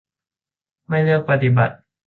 [0.87, 1.75] ไม่เลือกปฏิบัติ